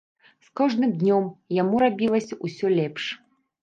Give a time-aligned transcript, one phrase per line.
[0.47, 1.23] З кожным днём
[1.61, 3.03] яму рабілася ўсё лепш.